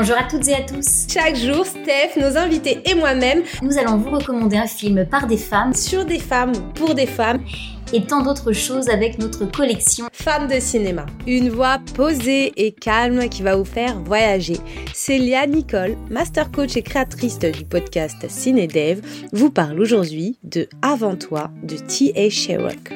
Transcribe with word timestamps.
Bonjour 0.00 0.16
à 0.16 0.22
toutes 0.22 0.46
et 0.46 0.54
à 0.54 0.62
tous. 0.62 1.08
Chaque 1.12 1.34
jour, 1.34 1.66
Steph, 1.66 2.20
nos 2.20 2.36
invités 2.36 2.78
et 2.88 2.94
moi-même, 2.94 3.42
nous 3.62 3.78
allons 3.78 3.96
vous 3.96 4.10
recommander 4.10 4.56
un 4.56 4.68
film 4.68 5.04
par 5.04 5.26
des 5.26 5.36
femmes, 5.36 5.74
sur 5.74 6.04
des 6.04 6.20
femmes, 6.20 6.52
pour 6.76 6.94
des 6.94 7.04
femmes, 7.04 7.40
et 7.92 8.04
tant 8.04 8.22
d'autres 8.22 8.52
choses 8.52 8.88
avec 8.90 9.18
notre 9.18 9.50
collection 9.50 10.06
Femmes 10.12 10.46
de 10.46 10.60
cinéma. 10.60 11.04
Une 11.26 11.50
voix 11.50 11.78
posée 11.96 12.52
et 12.64 12.70
calme 12.70 13.28
qui 13.28 13.42
va 13.42 13.56
vous 13.56 13.64
faire 13.64 13.98
voyager. 13.98 14.58
Célia 14.94 15.48
Nicole, 15.48 15.96
master 16.10 16.52
coach 16.52 16.76
et 16.76 16.82
créatrice 16.82 17.40
du 17.40 17.64
podcast 17.64 18.24
Cinédev, 18.28 19.00
vous 19.32 19.50
parle 19.50 19.80
aujourd'hui 19.80 20.38
de 20.44 20.68
Avant 20.80 21.16
toi 21.16 21.50
de 21.64 21.76
T.A. 21.76 22.30
Sherrock. 22.30 22.92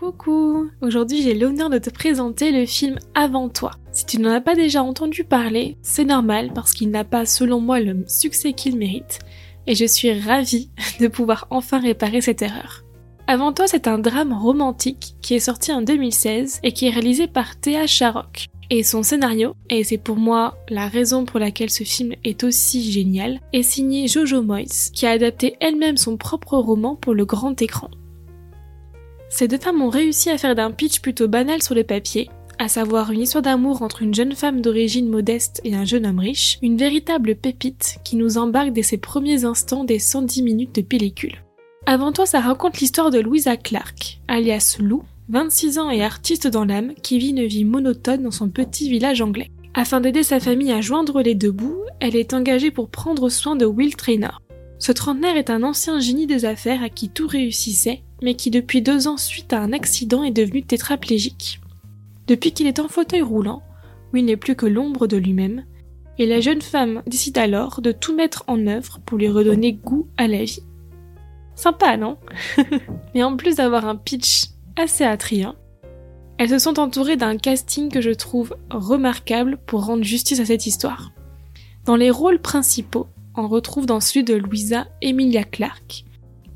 Coucou 0.00 0.70
Aujourd'hui 0.80 1.20
j'ai 1.20 1.34
l'honneur 1.34 1.68
de 1.68 1.76
te 1.76 1.90
présenter 1.90 2.52
le 2.52 2.64
film 2.64 2.98
Avant 3.14 3.50
toi. 3.50 3.72
Si 3.92 4.06
tu 4.06 4.18
n'en 4.18 4.30
as 4.30 4.40
pas 4.40 4.54
déjà 4.54 4.82
entendu 4.82 5.24
parler, 5.24 5.76
c'est 5.82 6.06
normal 6.06 6.52
parce 6.54 6.72
qu'il 6.72 6.90
n'a 6.90 7.04
pas 7.04 7.26
selon 7.26 7.60
moi 7.60 7.80
le 7.80 8.04
succès 8.08 8.54
qu'il 8.54 8.78
mérite 8.78 9.18
et 9.66 9.74
je 9.74 9.84
suis 9.84 10.18
ravie 10.18 10.70
de 11.00 11.06
pouvoir 11.06 11.48
enfin 11.50 11.80
réparer 11.80 12.22
cette 12.22 12.40
erreur. 12.40 12.82
Avant 13.26 13.52
toi, 13.52 13.66
c'est 13.68 13.88
un 13.88 13.98
drame 13.98 14.32
romantique 14.32 15.16
qui 15.20 15.34
est 15.34 15.38
sorti 15.38 15.70
en 15.70 15.82
2016 15.82 16.60
et 16.62 16.72
qui 16.72 16.86
est 16.86 16.90
réalisé 16.90 17.26
par 17.26 17.60
Théa 17.60 17.86
Sharrock. 17.86 18.46
Et 18.70 18.84
son 18.84 19.02
scénario, 19.02 19.54
et 19.68 19.84
c'est 19.84 19.98
pour 19.98 20.16
moi 20.16 20.56
la 20.70 20.88
raison 20.88 21.26
pour 21.26 21.40
laquelle 21.40 21.70
ce 21.70 21.84
film 21.84 22.14
est 22.24 22.42
aussi 22.42 22.90
génial, 22.90 23.38
est 23.52 23.62
signé 23.62 24.08
Jojo 24.08 24.40
Moyes, 24.40 24.90
qui 24.94 25.04
a 25.04 25.10
adapté 25.10 25.56
elle-même 25.60 25.98
son 25.98 26.16
propre 26.16 26.56
roman 26.56 26.96
pour 26.96 27.12
le 27.12 27.26
grand 27.26 27.60
écran. 27.60 27.90
Ces 29.30 29.46
deux 29.46 29.58
femmes 29.58 29.80
ont 29.80 29.88
réussi 29.88 30.28
à 30.28 30.36
faire 30.36 30.56
d'un 30.56 30.72
pitch 30.72 31.00
plutôt 31.00 31.28
banal 31.28 31.62
sur 31.62 31.76
le 31.76 31.84
papier, 31.84 32.28
à 32.58 32.68
savoir 32.68 33.12
une 33.12 33.22
histoire 33.22 33.42
d'amour 33.42 33.80
entre 33.80 34.02
une 34.02 34.12
jeune 34.12 34.34
femme 34.34 34.60
d'origine 34.60 35.08
modeste 35.08 35.60
et 35.64 35.74
un 35.74 35.84
jeune 35.84 36.04
homme 36.04 36.18
riche, 36.18 36.58
une 36.60 36.76
véritable 36.76 37.36
pépite 37.36 37.98
qui 38.04 38.16
nous 38.16 38.36
embarque 38.36 38.72
dès 38.72 38.82
ses 38.82 38.98
premiers 38.98 39.44
instants 39.44 39.84
des 39.84 40.00
110 40.00 40.42
minutes 40.42 40.74
de 40.74 40.82
pellicule. 40.82 41.42
Avant 41.86 42.12
toi, 42.12 42.26
ça 42.26 42.40
raconte 42.40 42.80
l'histoire 42.80 43.10
de 43.10 43.20
Louisa 43.20 43.56
Clark, 43.56 44.20
alias 44.28 44.76
Lou, 44.80 45.04
26 45.28 45.78
ans 45.78 45.90
et 45.90 46.02
artiste 46.02 46.48
dans 46.48 46.64
l'âme, 46.64 46.92
qui 47.02 47.18
vit 47.18 47.30
une 47.30 47.46
vie 47.46 47.64
monotone 47.64 48.24
dans 48.24 48.30
son 48.32 48.50
petit 48.50 48.90
village 48.90 49.22
anglais. 49.22 49.48
Afin 49.74 50.00
d'aider 50.00 50.24
sa 50.24 50.40
famille 50.40 50.72
à 50.72 50.80
joindre 50.80 51.22
les 51.22 51.36
deux 51.36 51.52
bouts, 51.52 51.80
elle 52.00 52.16
est 52.16 52.34
engagée 52.34 52.72
pour 52.72 52.90
prendre 52.90 53.28
soin 53.28 53.54
de 53.54 53.64
Will 53.64 53.94
Traynor. 53.94 54.42
Ce 54.80 54.92
trentenaire 54.92 55.36
est 55.36 55.50
un 55.50 55.62
ancien 55.62 56.00
génie 56.00 56.26
des 56.26 56.44
affaires 56.44 56.82
à 56.82 56.88
qui 56.88 57.10
tout 57.10 57.28
réussissait 57.28 58.02
mais 58.22 58.34
qui 58.34 58.50
depuis 58.50 58.82
deux 58.82 59.08
ans 59.08 59.16
suite 59.16 59.52
à 59.52 59.60
un 59.60 59.72
accident 59.72 60.22
est 60.22 60.30
devenu 60.30 60.62
tétraplégique. 60.62 61.60
Depuis 62.26 62.52
qu'il 62.52 62.66
est 62.66 62.80
en 62.80 62.88
fauteuil 62.88 63.22
roulant, 63.22 63.62
où 64.12 64.16
il 64.16 64.24
n'est 64.24 64.36
plus 64.36 64.56
que 64.56 64.66
l'ombre 64.66 65.06
de 65.06 65.16
lui-même, 65.16 65.64
et 66.18 66.26
la 66.26 66.40
jeune 66.40 66.60
femme 66.60 67.02
décide 67.06 67.38
alors 67.38 67.80
de 67.80 67.92
tout 67.92 68.14
mettre 68.14 68.44
en 68.46 68.66
œuvre 68.66 69.00
pour 69.06 69.18
lui 69.18 69.28
redonner 69.28 69.72
goût 69.72 70.06
à 70.16 70.28
la 70.28 70.44
vie. 70.44 70.62
Sympa, 71.54 71.96
non? 71.96 72.18
Mais 73.14 73.22
en 73.22 73.36
plus 73.36 73.56
d'avoir 73.56 73.86
un 73.86 73.96
pitch 73.96 74.46
assez 74.76 75.04
attrayant, 75.04 75.54
elles 76.38 76.50
se 76.50 76.58
sont 76.58 76.78
entourées 76.78 77.16
d'un 77.16 77.36
casting 77.36 77.90
que 77.90 78.00
je 78.00 78.10
trouve 78.10 78.56
remarquable 78.70 79.58
pour 79.66 79.84
rendre 79.84 80.04
justice 80.04 80.40
à 80.40 80.46
cette 80.46 80.66
histoire. 80.66 81.12
Dans 81.84 81.96
les 81.96 82.10
rôles 82.10 82.40
principaux, 82.40 83.08
on 83.34 83.48
retrouve 83.48 83.86
dans 83.86 84.00
celui 84.00 84.24
de 84.24 84.34
Louisa 84.34 84.86
Emilia 85.02 85.44
Clarke, 85.44 86.04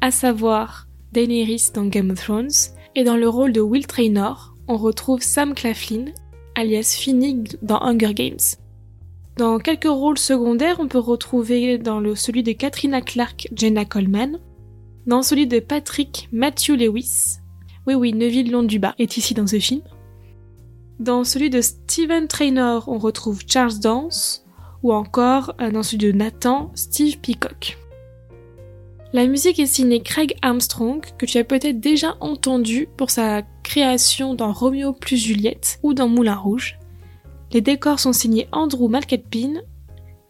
à 0.01 0.11
savoir 0.11 0.89
Daenerys 1.15 1.71
dans 1.73 1.87
Game 1.87 2.11
of 2.11 2.19
Thrones, 2.19 2.51
et 2.97 3.05
dans 3.05 3.17
le 3.17 3.29
rôle 3.29 3.53
de 3.53 3.61
Will 3.61 3.87
Traynor, 3.87 4.57
on 4.67 4.77
retrouve 4.77 5.23
Sam 5.23 5.55
Claflin, 5.55 6.07
alias 6.57 6.97
Finnick 6.99 7.57
dans 7.63 7.81
Hunger 7.81 8.13
Games. 8.15 8.37
Dans 9.37 9.59
quelques 9.59 9.85
rôles 9.85 10.19
secondaires, 10.19 10.81
on 10.81 10.89
peut 10.89 10.99
retrouver 10.99 11.79
dans 11.79 12.03
celui 12.17 12.43
de 12.43 12.51
Katrina 12.51 13.01
Clark, 13.01 13.49
Jenna 13.55 13.85
Coleman, 13.85 14.41
dans 15.07 15.23
celui 15.23 15.47
de 15.47 15.61
Patrick 15.61 16.29
Matthew 16.33 16.71
Lewis, 16.71 17.39
oui 17.87 17.95
oui, 17.95 18.13
Neville 18.13 18.51
Londuba 18.51 18.95
est 18.99 19.17
ici 19.17 19.35
dans 19.35 19.47
ce 19.47 19.61
film. 19.61 19.83
Dans 20.99 21.23
celui 21.23 21.49
de 21.49 21.61
Steven 21.61 22.27
Traynor, 22.27 22.89
on 22.89 22.99
retrouve 22.99 23.43
Charles 23.47 23.79
Dance, 23.79 24.45
ou 24.83 24.93
encore 24.93 25.55
euh, 25.61 25.71
dans 25.71 25.85
celui 25.85 25.99
de 25.99 26.13
Nathan, 26.13 26.73
Steve 26.75 27.19
Peacock. 27.19 27.79
La 29.15 29.29
musique 29.29 29.61
est 29.61 29.67
signée 29.67 30.03
Craig 30.03 30.35
Armstrong, 30.43 31.01
que 31.17 31.25
tu 31.25 31.39
as 31.39 31.45
peut-être 31.45 31.79
déjà 31.79 32.17
entendu 32.19 32.89
pour 32.97 33.11
sa 33.11 33.43
création 33.63 34.35
dans 34.35 34.53
Romeo 34.53 34.93
plus 34.93 35.17
Juliette 35.17 35.79
ou 35.85 35.95
dans 35.95 36.09
Moulin 36.09 36.35
Rouge. 36.35 36.81
Les 37.53 37.61
décors 37.61 38.01
sont 38.01 38.13
signés 38.13 38.49
Andrew 38.51 38.89
Malketpin 38.89 39.63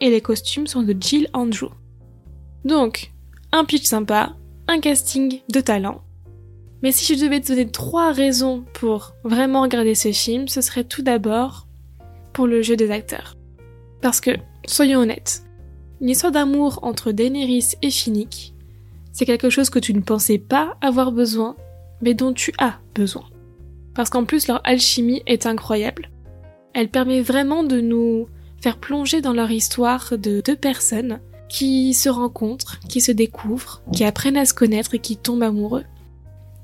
et 0.03 0.11
les 0.11 0.21
costumes 0.21 0.67
sont 0.67 0.83
de 0.83 0.95
Jill 1.01 1.31
Andrew. 1.33 1.71
Donc, 2.67 3.15
un 3.53 3.65
pitch 3.65 3.87
sympa, 3.87 4.37
un 4.69 4.81
casting 4.81 5.41
de 5.51 5.63
talent. 5.63 6.03
Mais 6.83 6.93
si 6.93 7.15
je 7.15 7.25
devais 7.25 7.41
te 7.41 7.49
donner 7.49 7.71
trois 7.71 8.13
raisons 8.13 8.67
pour 8.75 9.15
vraiment 9.25 9.63
regarder 9.63 9.95
ce 9.95 10.13
film, 10.13 10.47
ce 10.47 10.61
serait 10.61 10.85
tout 10.85 11.01
d'abord 11.01 11.69
pour 12.35 12.47
le 12.47 12.61
jeu 12.61 12.77
des 12.77 12.91
acteurs. 12.91 13.35
Parce 14.03 14.21
que, 14.21 14.33
soyons 14.67 15.01
honnêtes, 15.01 15.43
une 16.03 16.11
histoire 16.11 16.33
d'amour 16.33 16.81
entre 16.83 17.13
Daenerys 17.13 17.77
et 17.81 17.91
Finnick, 17.91 18.54
c'est 19.15 19.25
quelque 19.25 19.49
chose 19.49 19.71
que 19.71 19.79
tu 19.79 19.95
ne 19.95 20.01
pensais 20.03 20.39
pas 20.39 20.77
avoir 20.83 21.13
besoin, 21.13 21.57
mais 22.03 22.13
dont 22.13 22.35
tu 22.35 22.53
as 22.59 22.75
besoin. 22.95 23.25
Parce 23.95 24.11
qu'en 24.11 24.25
plus, 24.25 24.49
leur 24.49 24.61
alchimie 24.65 25.23
est 25.27 25.47
incroyable. 25.47 26.11
Elle 26.75 26.91
permet 26.91 27.23
vraiment 27.23 27.63
de 27.63 27.81
nous 27.81 28.27
faire 28.61 28.77
plonger 28.77 29.21
dans 29.21 29.33
leur 29.33 29.53
histoire 29.53 30.19
de 30.19 30.43
deux 30.45 30.57
personnes 30.57 31.21
qui 31.49 31.95
se 31.95 32.09
rencontrent, 32.09 32.81
qui 32.89 33.01
se 33.01 33.13
découvrent, 33.13 33.83
qui 33.93 34.05
apprennent 34.05 34.37
à 34.37 34.45
se 34.45 34.55
connaître 34.55 34.95
et 34.95 34.99
qui 34.99 35.17
tombent 35.17 35.45
amoureux. 35.45 35.85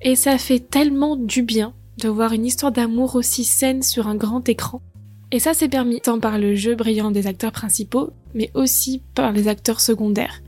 Et 0.03 0.17
ça 0.17 0.37
fait 0.37 0.59
tellement 0.59 1.15
du 1.15 1.43
bien 1.43 1.73
de 1.99 2.09
voir 2.09 2.33
une 2.33 2.47
histoire 2.47 2.73
d'amour 2.73 3.15
aussi 3.15 3.45
saine 3.45 3.83
sur 3.83 4.09
un 4.09 4.17
grand 4.17 4.49
écran. 4.49 4.81
Et 5.31 5.39
ça 5.39 5.55
c'est 5.55 5.69
permis 5.69 6.01
tant 6.01 6.19
par 6.19 6.39
le 6.39 6.57
jeu 6.57 6.75
brillant 6.75 7.13
des 7.13 7.29
acteurs 7.29 7.53
principaux, 7.53 8.11
mais 8.35 8.51
aussi 8.55 9.03
par 9.15 9.31
les 9.31 9.47
acteurs 9.47 9.81
secondaires. 9.81 10.41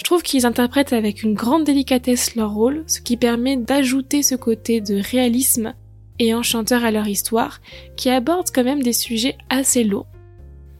Je 0.00 0.04
trouve 0.04 0.22
qu'ils 0.22 0.46
interprètent 0.46 0.94
avec 0.94 1.22
une 1.22 1.34
grande 1.34 1.64
délicatesse 1.64 2.34
leur 2.34 2.54
rôle, 2.54 2.84
ce 2.86 3.02
qui 3.02 3.18
permet 3.18 3.58
d'ajouter 3.58 4.22
ce 4.22 4.34
côté 4.34 4.80
de 4.80 4.98
réalisme 4.98 5.74
et 6.18 6.32
enchanteur 6.34 6.86
à 6.86 6.90
leur 6.90 7.06
histoire, 7.06 7.60
qui 7.96 8.08
aborde 8.08 8.48
quand 8.50 8.64
même 8.64 8.82
des 8.82 8.94
sujets 8.94 9.36
assez 9.50 9.84
lourds. 9.84 10.06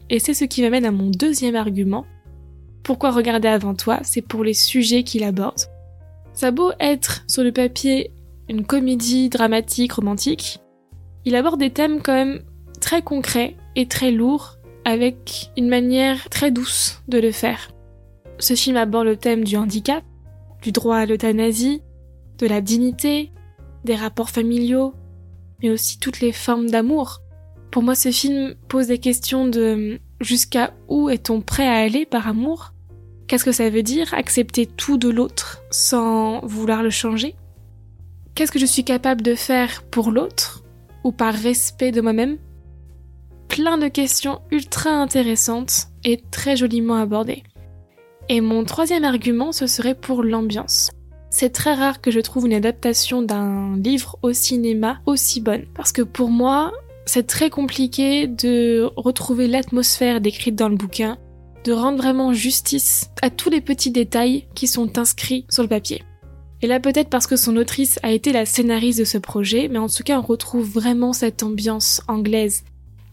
Et 0.08 0.20
c'est 0.20 0.32
ce 0.32 0.46
qui 0.46 0.62
m'amène 0.62 0.86
à 0.86 0.90
mon 0.90 1.10
deuxième 1.10 1.54
argument. 1.54 2.06
Pourquoi 2.82 3.10
regarder 3.10 3.48
avant 3.48 3.74
toi? 3.74 4.00
C'est 4.04 4.22
pour 4.22 4.42
les 4.42 4.54
sujets 4.54 5.02
qu'il 5.02 5.22
aborde. 5.22 5.60
Ça 6.32 6.48
a 6.48 6.74
être 6.80 7.22
sur 7.28 7.44
le 7.44 7.52
papier 7.52 8.12
une 8.48 8.64
comédie 8.64 9.28
dramatique, 9.28 9.92
romantique, 9.92 10.60
il 11.26 11.36
aborde 11.36 11.60
des 11.60 11.70
thèmes 11.70 12.00
quand 12.00 12.14
même 12.14 12.40
très 12.80 13.02
concrets 13.02 13.54
et 13.76 13.86
très 13.86 14.12
lourds 14.12 14.56
avec 14.86 15.50
une 15.58 15.68
manière 15.68 16.30
très 16.30 16.50
douce 16.50 17.02
de 17.06 17.18
le 17.18 17.32
faire. 17.32 17.70
Ce 18.40 18.54
film 18.54 18.76
aborde 18.78 19.06
le 19.06 19.16
thème 19.16 19.44
du 19.44 19.56
handicap, 19.56 20.02
du 20.62 20.72
droit 20.72 20.96
à 20.96 21.06
l'euthanasie, 21.06 21.82
de 22.38 22.46
la 22.46 22.62
dignité, 22.62 23.32
des 23.84 23.94
rapports 23.94 24.30
familiaux, 24.30 24.94
mais 25.62 25.70
aussi 25.70 25.98
toutes 25.98 26.20
les 26.20 26.32
formes 26.32 26.70
d'amour. 26.70 27.20
Pour 27.70 27.82
moi, 27.82 27.94
ce 27.94 28.10
film 28.10 28.54
pose 28.68 28.86
des 28.86 28.98
questions 28.98 29.46
de 29.46 30.00
jusqu'à 30.20 30.72
où 30.88 31.10
est-on 31.10 31.42
prêt 31.42 31.68
à 31.68 31.76
aller 31.76 32.06
par 32.06 32.28
amour? 32.28 32.72
Qu'est-ce 33.26 33.44
que 33.44 33.52
ça 33.52 33.68
veut 33.68 33.82
dire 33.82 34.12
accepter 34.14 34.66
tout 34.66 34.96
de 34.96 35.08
l'autre 35.08 35.62
sans 35.70 36.40
vouloir 36.40 36.82
le 36.82 36.90
changer? 36.90 37.36
Qu'est-ce 38.34 38.52
que 38.52 38.58
je 38.58 38.66
suis 38.66 38.84
capable 38.84 39.20
de 39.20 39.34
faire 39.34 39.82
pour 39.82 40.10
l'autre 40.10 40.64
ou 41.04 41.12
par 41.12 41.34
respect 41.34 41.92
de 41.92 42.00
moi-même? 42.00 42.38
Plein 43.48 43.76
de 43.76 43.88
questions 43.88 44.40
ultra 44.50 44.90
intéressantes 44.90 45.88
et 46.04 46.22
très 46.30 46.56
joliment 46.56 46.96
abordées. 46.96 47.42
Et 48.32 48.40
mon 48.40 48.62
troisième 48.62 49.02
argument, 49.02 49.50
ce 49.50 49.66
serait 49.66 49.96
pour 49.96 50.22
l'ambiance. 50.22 50.92
C'est 51.30 51.50
très 51.50 51.74
rare 51.74 52.00
que 52.00 52.12
je 52.12 52.20
trouve 52.20 52.46
une 52.46 52.54
adaptation 52.54 53.22
d'un 53.22 53.76
livre 53.76 54.20
au 54.22 54.32
cinéma 54.32 55.00
aussi 55.04 55.40
bonne. 55.40 55.64
Parce 55.74 55.90
que 55.90 56.02
pour 56.02 56.30
moi, 56.30 56.72
c'est 57.06 57.26
très 57.26 57.50
compliqué 57.50 58.28
de 58.28 58.88
retrouver 58.94 59.48
l'atmosphère 59.48 60.20
décrite 60.20 60.54
dans 60.54 60.68
le 60.68 60.76
bouquin, 60.76 61.18
de 61.64 61.72
rendre 61.72 61.98
vraiment 61.98 62.32
justice 62.32 63.10
à 63.20 63.30
tous 63.30 63.50
les 63.50 63.60
petits 63.60 63.90
détails 63.90 64.46
qui 64.54 64.68
sont 64.68 64.96
inscrits 64.96 65.44
sur 65.50 65.64
le 65.64 65.68
papier. 65.68 66.04
Et 66.62 66.68
là 66.68 66.78
peut-être 66.78 67.10
parce 67.10 67.26
que 67.26 67.34
son 67.34 67.56
autrice 67.56 67.98
a 68.04 68.12
été 68.12 68.32
la 68.32 68.46
scénariste 68.46 69.00
de 69.00 69.04
ce 69.04 69.18
projet, 69.18 69.66
mais 69.68 69.78
en 69.78 69.88
tout 69.88 70.04
cas 70.04 70.20
on 70.20 70.22
retrouve 70.22 70.70
vraiment 70.70 71.12
cette 71.12 71.42
ambiance 71.42 72.00
anglaise 72.06 72.62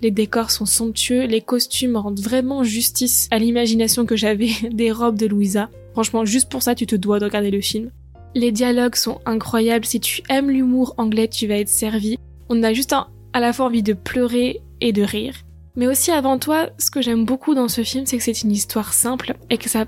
les 0.02 0.12
décors 0.12 0.52
sont 0.52 0.66
somptueux, 0.66 1.26
les 1.26 1.42
costumes 1.42 1.98
rendent 1.98 2.20
vraiment 2.20 2.64
justice 2.64 3.28
à 3.32 3.40
l'imagination 3.40 4.06
que 4.06 4.16
j'avais 4.16 4.52
des 4.72 4.92
robes 4.92 5.18
de 5.18 5.26
Louisa. 5.26 5.70
Franchement, 5.94 6.26
juste 6.26 6.50
pour 6.50 6.62
ça, 6.62 6.76
tu 6.76 6.86
te 6.86 6.96
dois 6.96 7.20
de 7.20 7.26
regarder 7.26 7.52
le 7.52 7.62
film. 7.62 7.90
Les 8.36 8.52
dialogues 8.52 8.96
sont 8.96 9.20
incroyables, 9.26 9.86
si 9.86 10.00
tu 10.00 10.22
aimes 10.30 10.52
l'humour 10.52 10.94
anglais, 10.98 11.28
tu 11.28 11.48
vas 11.48 11.58
être 11.58 11.70
servi. 11.70 12.18
On 12.50 12.62
a 12.62 12.74
juste 12.74 12.94
à 12.94 13.40
la 13.40 13.54
fois 13.54 13.66
envie 13.66 13.84
de 13.84 13.94
pleurer 13.94 14.62
et 14.82 14.94
de 14.94 15.02
rire. 15.02 15.36
Mais 15.76 15.88
aussi 15.88 16.12
avant 16.12 16.38
toi, 16.38 16.70
ce 16.78 16.92
que 16.92 17.02
j'aime 17.02 17.26
beaucoup 17.26 17.56
dans 17.56 17.68
ce 17.68 17.84
film, 17.84 18.06
c'est 18.06 18.18
que 18.18 18.24
c'est 18.24 18.44
une 18.44 18.52
histoire 18.52 18.94
simple 18.94 19.36
et 19.50 19.58
que 19.58 19.70
ça 19.70 19.86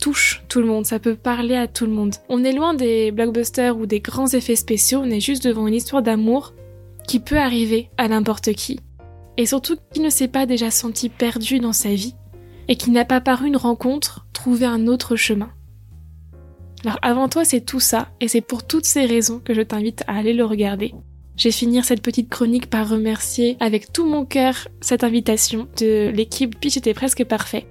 touche 0.00 0.42
tout 0.48 0.60
le 0.60 0.66
monde, 0.66 0.86
ça 0.86 0.98
peut 0.98 1.16
parler 1.16 1.56
à 1.56 1.66
tout 1.66 1.86
le 1.86 1.92
monde. 1.92 2.14
On 2.28 2.44
est 2.44 2.52
loin 2.52 2.74
des 2.74 3.10
blockbusters 3.10 3.76
ou 3.76 3.86
des 3.86 4.00
grands 4.00 4.28
effets 4.28 4.56
spéciaux, 4.56 5.00
on 5.02 5.10
est 5.10 5.20
juste 5.20 5.44
devant 5.44 5.66
une 5.66 5.74
histoire 5.74 6.02
d'amour 6.02 6.54
qui 7.06 7.20
peut 7.20 7.38
arriver 7.38 7.90
à 7.96 8.08
n'importe 8.08 8.52
qui. 8.52 8.80
Et 9.38 9.46
surtout 9.46 9.76
qui 9.94 10.00
ne 10.00 10.10
s'est 10.10 10.28
pas 10.28 10.44
déjà 10.44 10.70
senti 10.70 11.08
perdu 11.08 11.60
dans 11.60 11.72
sa 11.72 11.94
vie 11.94 12.14
et 12.68 12.76
qui 12.76 12.90
n'a 12.90 13.06
pas 13.06 13.22
par 13.22 13.44
une 13.44 13.56
rencontre 13.56 14.26
trouvé 14.34 14.66
un 14.66 14.86
autre 14.88 15.16
chemin. 15.16 15.50
Alors 16.84 16.98
avant 17.02 17.28
toi, 17.28 17.44
c'est 17.44 17.64
tout 17.64 17.80
ça, 17.80 18.08
et 18.20 18.28
c'est 18.28 18.40
pour 18.40 18.66
toutes 18.66 18.84
ces 18.84 19.06
raisons 19.06 19.40
que 19.40 19.54
je 19.54 19.62
t'invite 19.62 20.04
à 20.06 20.16
aller 20.16 20.34
le 20.34 20.44
regarder. 20.44 20.92
Je 21.36 21.44
vais 21.44 21.52
finir 21.52 21.84
cette 21.84 22.02
petite 22.02 22.28
chronique 22.28 22.68
par 22.68 22.88
remercier 22.88 23.56
avec 23.60 23.92
tout 23.92 24.06
mon 24.06 24.24
cœur 24.24 24.68
cette 24.80 25.04
invitation 25.04 25.68
de 25.78 26.10
l'équipe 26.10 26.58
Pitch 26.58 26.76
était 26.76 26.94
presque 26.94 27.24
parfait. 27.24 27.66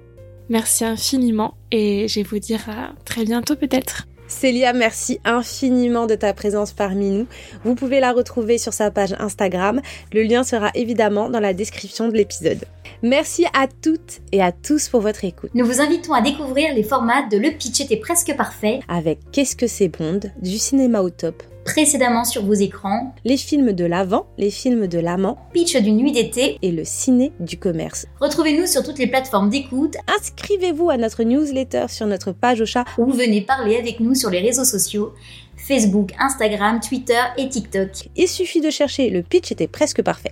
Merci 0.49 0.85
infiniment 0.85 1.57
et 1.71 2.07
je 2.07 2.15
vais 2.15 2.23
vous 2.23 2.39
dire 2.39 2.69
à 2.69 2.93
très 3.03 3.25
bientôt 3.25 3.57
peut-être. 3.57 4.07
Célia, 4.27 4.74
merci 4.74 5.19
infiniment 5.24 6.06
de 6.06 6.15
ta 6.15 6.33
présence 6.33 6.74
parmi 6.74 7.09
nous. 7.09 7.27
Vous 7.63 7.75
pouvez 7.75 8.00
la 8.00 8.12
retrouver 8.12 8.57
sur 8.57 8.74
sa 8.74 8.91
page 8.91 9.15
Instagram. 9.19 9.81
Le 10.13 10.24
lien 10.24 10.44
sera 10.44 10.69
évidemment 10.75 11.29
dans 11.29 11.39
la 11.39 11.53
description 11.53 12.09
de 12.09 12.13
l'épisode. 12.13 12.65
Merci 13.03 13.45
à 13.53 13.68
toutes 13.68 14.19
et 14.31 14.41
à 14.41 14.51
tous 14.51 14.89
pour 14.89 15.01
votre 15.01 15.24
écoute. 15.24 15.51
Nous 15.53 15.65
vous 15.65 15.81
invitons 15.81 16.13
à 16.13 16.21
découvrir 16.21 16.74
les 16.74 16.83
formats 16.83 17.27
de 17.29 17.38
Le 17.38 17.51
Pitch 17.51 17.79
était 17.79 17.97
presque 17.97 18.35
parfait 18.35 18.79
avec 18.88 19.19
Qu'est-ce 19.31 19.56
que 19.56 19.68
c'est 19.68 19.88
Bond, 19.88 20.19
du 20.41 20.57
cinéma 20.57 21.01
au 21.01 21.09
top, 21.09 21.41
précédemment 21.67 22.23
sur 22.23 22.45
vos 22.45 22.53
écrans, 22.53 23.13
les 23.25 23.35
films 23.35 23.73
de 23.73 23.83
l'avant, 23.83 24.25
les 24.37 24.49
films 24.49 24.87
de 24.87 24.99
l'amant, 24.99 25.37
Pitch 25.53 25.75
d'une 25.75 25.97
nuit 25.97 26.13
d'été 26.13 26.57
et 26.61 26.71
le 26.71 26.83
ciné 26.85 27.33
du 27.41 27.57
commerce. 27.57 28.07
Retrouvez-nous 28.21 28.67
sur 28.67 28.83
toutes 28.83 28.97
les 28.97 29.07
plateformes 29.07 29.49
d'écoute. 29.49 29.95
Inscrivez-vous 30.17 30.89
à 30.89 30.97
notre 30.97 31.23
newsletter 31.23 31.87
sur 31.89 32.07
notre 32.07 32.31
page 32.31 32.61
au 32.61 32.65
chat 32.65 32.85
ou 32.97 33.11
venez 33.11 33.41
parler 33.41 33.75
avec 33.75 33.99
nous 33.99 34.15
sur 34.15 34.29
les 34.29 34.39
réseaux 34.39 34.63
sociaux. 34.63 35.13
Facebook, 35.57 36.13
Instagram, 36.19 36.79
Twitter 36.79 37.19
et 37.37 37.49
TikTok. 37.49 38.09
Il 38.15 38.29
suffit 38.29 38.61
de 38.61 38.69
chercher 38.69 39.09
le 39.09 39.21
pitch 39.21 39.51
était 39.51 39.67
presque 39.67 40.01
parfait. 40.01 40.31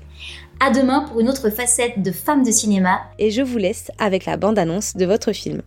À 0.65 0.71
demain 0.71 1.01
pour 1.01 1.19
une 1.19 1.27
autre 1.27 1.49
facette 1.49 2.01
de 2.01 2.11
Femmes 2.11 2.43
de 2.43 2.51
cinéma. 2.51 3.01
Et 3.19 3.29
je 3.29 3.41
vous 3.41 3.57
laisse 3.57 3.91
avec 3.99 4.25
la 4.25 4.37
bande-annonce 4.37 4.95
de 4.95 5.05
votre 5.05 5.33
film. 5.33 5.61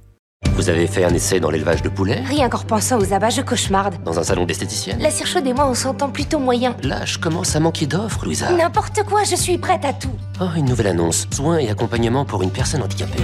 Vous 0.59 0.69
avez 0.69 0.87
fait 0.87 1.05
un 1.05 1.15
essai 1.15 1.41
dans 1.41 1.51
l'élevage 1.51 1.83
de 1.83 1.89
poulets 1.89 2.21
Rien 2.27 2.49
qu'en 2.49 2.59
repensant 2.59 2.99
aux 2.99 3.13
abats, 3.13 3.31
je 3.31 3.43
cauchemarde. 3.43 3.95
Dans 4.05 4.19
un 4.19 4.25
salon 4.25 4.45
d'esthéticienne 4.45 4.99
La 5.01 5.11
cire 5.11 5.27
chaude 5.27 5.47
et 5.47 5.53
moi, 5.53 5.69
on 5.69 5.75
s'entend 5.75 6.11
plutôt 6.11 6.39
moyen. 6.41 6.75
Là, 6.83 7.05
je 7.05 7.17
commence 7.19 7.55
à 7.55 7.61
manquer 7.61 7.87
d'offres, 7.87 8.25
Louisa. 8.25 8.51
N'importe 8.53 9.05
quoi, 9.05 9.23
je 9.23 9.37
suis 9.37 9.57
prête 9.57 9.85
à 9.85 9.93
tout. 9.93 10.11
Oh, 10.41 10.47
une 10.57 10.65
nouvelle 10.65 10.89
annonce. 10.89 11.27
Soins 11.31 11.59
et 11.59 11.71
accompagnement 11.71 12.25
pour 12.25 12.43
une 12.43 12.51
personne 12.51 12.83
handicapée. 12.83 13.23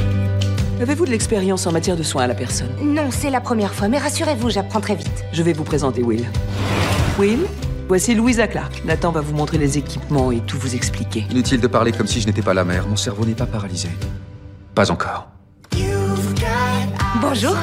Avez-vous 0.80 1.06
de 1.06 1.10
l'expérience 1.10 1.66
en 1.66 1.72
matière 1.72 1.96
de 1.96 2.02
soins 2.02 2.22
à 2.22 2.26
la 2.28 2.34
personne 2.34 2.70
Non, 2.82 3.08
c'est 3.10 3.30
la 3.30 3.40
première 3.40 3.74
fois, 3.74 3.88
mais 3.88 3.98
rassurez-vous, 3.98 4.50
j'apprends 4.50 4.80
très 4.80 4.94
vite. 4.94 5.24
Je 5.32 5.42
vais 5.42 5.52
vous 5.52 5.64
présenter 5.64 6.02
Will. 6.02 6.24
Will, 7.18 7.40
voici 7.88 8.14
Louisa 8.14 8.48
Clark. 8.48 8.82
Nathan 8.84 9.10
va 9.10 9.20
vous 9.20 9.34
montrer 9.34 9.58
les 9.58 9.76
équipements 9.76 10.30
et 10.30 10.38
tout 10.40 10.58
vous 10.58 10.74
expliquer. 10.74 11.26
Inutile 11.30 11.60
de 11.60 11.66
parler 11.68 11.92
comme 11.92 12.06
si 12.06 12.20
je 12.20 12.26
n'étais 12.26 12.42
pas 12.42 12.54
la 12.54 12.64
mère. 12.64 12.86
Mon 12.88 12.96
cerveau 12.96 13.24
n'est 13.24 13.34
pas 13.34 13.46
paralysé. 13.46 13.88
Pas 14.74 14.90
encore. 14.90 15.28
Bonjour. 17.26 17.56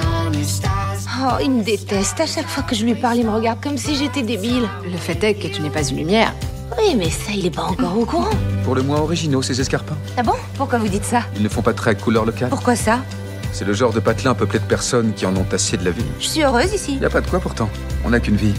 Oh, 1.23 1.37
il 1.39 1.51
me 1.51 1.63
déteste. 1.63 2.19
À 2.19 2.25
chaque 2.25 2.47
fois 2.47 2.63
que 2.63 2.73
je 2.73 2.83
lui 2.83 2.95
parle, 2.95 3.17
il 3.17 3.25
me 3.25 3.31
regarde 3.31 3.61
comme 3.61 3.77
si 3.77 3.95
j'étais 3.95 4.23
débile. 4.23 4.67
Le 4.83 4.97
fait 4.97 5.23
est 5.23 5.35
que 5.35 5.47
tu 5.47 5.61
n'es 5.61 5.69
pas 5.69 5.87
une 5.87 5.97
lumière. 5.97 6.33
Oui, 6.79 6.95
mais 6.97 7.11
ça, 7.11 7.31
il 7.31 7.45
est 7.45 7.55
pas 7.55 7.65
encore 7.65 7.95
au 7.95 8.05
courant. 8.05 8.31
Pour 8.63 8.73
le 8.73 8.81
moins 8.81 8.99
originaux, 8.99 9.43
ces 9.43 9.61
escarpins. 9.61 9.95
Ah 10.17 10.23
bon? 10.23 10.33
Pourquoi 10.55 10.79
vous 10.79 10.87
dites 10.87 11.05
ça? 11.05 11.21
Ils 11.35 11.43
ne 11.43 11.47
font 11.49 11.61
pas 11.61 11.73
très 11.73 11.95
couleur 11.95 12.25
locale. 12.25 12.49
Pourquoi 12.49 12.75
ça? 12.75 13.01
C'est 13.51 13.63
le 13.63 13.73
genre 13.73 13.93
de 13.93 13.99
patelin 13.99 14.33
peuplé 14.33 14.57
de 14.57 14.65
personnes 14.65 15.13
qui 15.13 15.27
en 15.27 15.35
ont 15.35 15.45
assez 15.51 15.77
de 15.77 15.85
la 15.85 15.91
vie. 15.91 16.05
Je 16.19 16.27
suis 16.27 16.43
heureuse 16.43 16.73
ici. 16.73 16.97
Y 16.97 17.05
a 17.05 17.09
pas 17.11 17.21
de 17.21 17.29
quoi 17.29 17.39
pourtant. 17.39 17.69
On 18.03 18.09
n'a 18.09 18.19
qu'une 18.19 18.37
vie. 18.37 18.55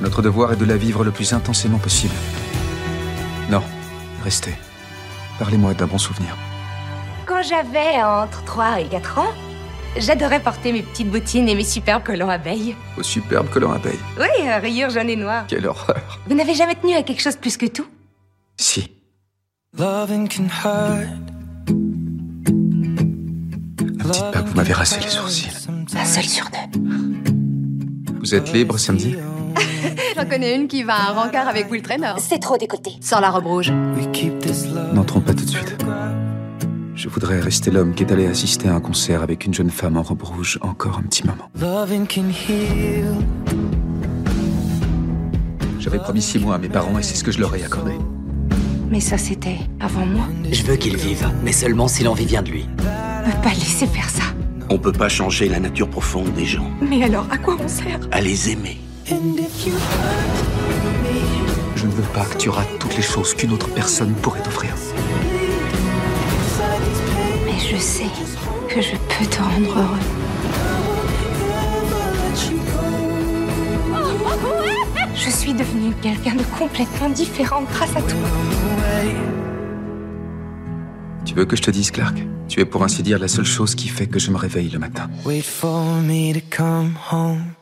Notre 0.00 0.22
devoir 0.22 0.54
est 0.54 0.56
de 0.56 0.64
la 0.64 0.78
vivre 0.78 1.04
le 1.04 1.10
plus 1.10 1.34
intensément 1.34 1.78
possible. 1.78 2.14
Non, 3.50 3.62
restez. 4.24 4.54
Parlez-moi 5.38 5.74
d'un 5.74 5.86
bon 5.86 5.98
souvenir. 5.98 6.36
Quand 7.26 7.42
j'avais 7.42 8.02
entre 8.02 8.42
3 8.44 8.80
et 8.80 8.86
4 8.86 9.18
ans, 9.18 9.32
j'adorais 9.96 10.40
porter 10.40 10.72
mes 10.72 10.82
petites 10.82 11.10
bottines 11.10 11.48
et 11.48 11.54
mes 11.54 11.64
superbes 11.64 12.02
collants 12.04 12.28
abeilles. 12.28 12.76
Au 12.96 13.02
superbe 13.02 13.48
collant 13.50 13.72
abeille. 13.72 13.98
Oui, 14.18 14.48
à 14.48 14.58
rayures 14.58 14.90
jaunes 14.90 15.10
et 15.10 15.16
noires. 15.16 15.44
Quelle 15.48 15.66
horreur. 15.66 16.20
Vous 16.26 16.34
n'avez 16.34 16.54
jamais 16.54 16.74
tenu 16.74 16.94
à 16.94 17.02
quelque 17.02 17.22
chose 17.22 17.36
plus 17.36 17.56
que 17.56 17.66
tout? 17.66 17.86
Si. 18.56 18.90
Loving 19.78 20.28
can 20.28 20.44
hurt. 20.44 21.06
Ne 24.08 24.12
dites 24.12 24.30
pas 24.32 24.42
que 24.42 24.48
vous 24.48 24.56
m'avez 24.56 24.72
rassé 24.72 25.00
les 25.00 25.08
sourcils. 25.08 25.50
Un 25.96 26.04
seul 26.04 26.24
sur 26.24 26.46
deux. 26.46 26.80
Vous 28.20 28.34
êtes 28.34 28.52
libre 28.52 28.78
samedi? 28.78 29.16
J'en 30.16 30.26
connais 30.26 30.54
une 30.54 30.68
qui 30.68 30.82
va 30.82 30.94
à 30.94 31.10
un 31.10 31.12
rencard 31.12 31.48
avec 31.48 31.70
Will 31.70 31.82
Trainer. 31.82 32.12
C'est 32.18 32.40
trop 32.40 32.56
décoté. 32.56 32.92
Sans 33.00 33.20
la 33.20 33.30
robe 33.30 33.46
rouge. 33.46 33.72
We 33.96 34.08
keep 34.12 34.38
this 34.40 34.66
love. 34.66 34.94
N'entrons 34.94 35.20
pas 35.20 35.34
tout 35.34 35.44
de 35.44 35.50
suite. 35.50 35.76
Je 36.98 37.08
voudrais 37.08 37.38
rester 37.38 37.70
l'homme 37.70 37.94
qui 37.94 38.02
est 38.02 38.12
allé 38.12 38.26
assister 38.26 38.68
à 38.68 38.74
un 38.74 38.80
concert 38.80 39.22
avec 39.22 39.44
une 39.44 39.54
jeune 39.54 39.70
femme 39.70 39.96
en 39.96 40.02
robe 40.02 40.24
rouge 40.24 40.58
encore 40.62 40.98
un 40.98 41.04
petit 41.04 41.24
moment. 41.24 41.48
Loving 41.60 42.08
can 42.08 42.28
heal. 42.28 43.14
J'avais 45.78 45.98
promis 45.98 46.20
six 46.20 46.40
mois 46.40 46.56
à 46.56 46.58
mes 46.58 46.68
parents 46.68 46.98
et 46.98 47.04
c'est 47.04 47.14
ce 47.14 47.22
que 47.22 47.30
je 47.30 47.38
leur 47.38 47.54
ai 47.54 47.62
accordé. 47.62 47.92
Mais 48.90 48.98
ça, 48.98 49.16
c'était 49.16 49.58
avant 49.78 50.06
moi. 50.06 50.24
Je 50.50 50.64
veux 50.64 50.74
qu'il 50.74 50.96
vive, 50.96 51.30
mais 51.44 51.52
seulement 51.52 51.86
si 51.86 52.02
l'envie 52.02 52.26
vient 52.26 52.42
de 52.42 52.50
lui. 52.50 52.66
Peux 52.78 53.42
pas 53.44 53.54
laisser 53.54 53.86
faire 53.86 54.10
ça. 54.10 54.24
On 54.68 54.76
peut 54.76 54.90
pas 54.90 55.08
changer 55.08 55.48
la 55.48 55.60
nature 55.60 55.88
profonde 55.88 56.34
des 56.34 56.46
gens. 56.46 56.68
Mais 56.82 57.04
alors, 57.04 57.28
à 57.30 57.38
quoi 57.38 57.56
on 57.62 57.68
sert? 57.68 58.00
À 58.10 58.20
les 58.20 58.50
aimer. 58.50 58.76
Je 59.06 59.14
ne 61.86 61.92
veux 61.92 62.02
pas 62.12 62.24
que 62.24 62.38
tu 62.38 62.48
rates 62.48 62.76
toutes 62.80 62.96
les 62.96 63.02
choses 63.02 63.34
qu'une 63.34 63.52
autre 63.52 63.68
personne 63.68 64.14
pourrait 64.14 64.42
t'offrir. 64.42 64.74
Je 67.78 67.82
sais 67.84 68.06
que 68.68 68.80
je 68.82 68.90
peux 68.90 69.24
te 69.30 69.40
rendre 69.40 69.78
heureux. 69.78 69.98
Je 75.14 75.30
suis 75.30 75.54
devenue 75.54 75.94
quelqu'un 76.02 76.34
de 76.34 76.42
complètement 76.58 77.08
différent 77.10 77.62
grâce 77.62 77.94
à 77.94 78.02
toi. 78.02 78.18
Tu 81.24 81.34
veux 81.34 81.44
que 81.44 81.54
je 81.54 81.62
te 81.62 81.70
dise, 81.70 81.92
Clark? 81.92 82.18
Tu 82.48 82.58
es 82.58 82.64
pour 82.64 82.82
ainsi 82.82 83.04
dire 83.04 83.20
la 83.20 83.28
seule 83.28 83.44
chose 83.44 83.76
qui 83.76 83.86
fait 83.86 84.08
que 84.08 84.18
je 84.18 84.32
me 84.32 84.38
réveille 84.38 84.70
le 84.70 84.80
matin. 84.80 85.08
wait 85.24 85.42
for 85.42 85.84
me 86.02 86.32
to 86.32 86.40
come 86.50 86.98
home. 87.12 87.57